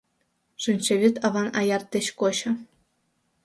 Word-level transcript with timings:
Шинчавӱд 0.61 1.15
аван 1.25 1.49
аяр 1.59 1.83
деч 1.93 2.07
кочо. 2.19 2.51